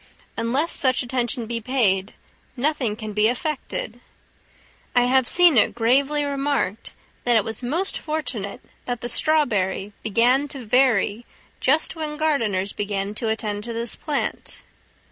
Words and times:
Unless 0.35 0.71
such 0.71 1.03
attention 1.03 1.45
be 1.45 1.61
paid 1.61 2.13
nothing 2.57 2.95
can 2.95 3.13
be 3.13 3.27
effected. 3.27 3.99
I 4.95 5.03
have 5.05 5.27
seen 5.27 5.59
it 5.59 5.75
gravely 5.75 6.23
remarked, 6.23 6.93
that 7.23 7.35
it 7.35 7.43
was 7.43 7.61
most 7.61 7.99
fortunate 7.99 8.61
that 8.85 9.01
the 9.01 9.09
strawberry 9.09 9.93
began 10.01 10.47
to 10.47 10.65
vary 10.65 11.27
just 11.59 11.95
when 11.95 12.17
gardeners 12.17 12.73
began 12.73 13.13
to 13.13 13.29
attend 13.29 13.63
to 13.65 13.73
this 13.73 13.93
plant. 13.93 14.63